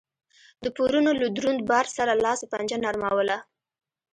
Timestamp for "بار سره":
1.69-2.11